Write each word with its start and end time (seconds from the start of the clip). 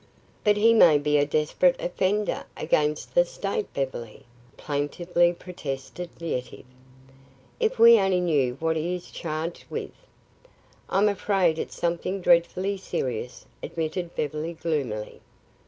"But 0.43 0.57
he 0.57 0.73
may 0.73 0.97
be 0.97 1.19
a 1.19 1.27
desperate 1.27 1.79
offender 1.79 2.45
against 2.57 3.13
the 3.13 3.23
state, 3.23 3.71
Beverly." 3.71 4.25
plaintively 4.57 5.31
protested 5.31 6.09
Yetive. 6.17 6.65
"If 7.59 7.77
we 7.77 7.99
only 7.99 8.19
knew 8.19 8.55
what 8.59 8.77
he 8.77 8.95
is 8.95 9.11
charged 9.11 9.65
with!" 9.69 9.91
"I'm 10.89 11.07
afraid 11.07 11.59
it's 11.59 11.77
something 11.77 12.19
dreadfully 12.19 12.77
serious," 12.77 13.45
admitted 13.61 14.15
Beverly 14.15 14.53
gloomily. 14.53 15.21